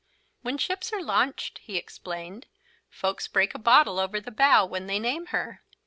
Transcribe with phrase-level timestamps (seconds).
[0.41, 2.47] "When ships are launched," he explained,
[2.89, 5.61] "folks break a bottle over the bow when they name her."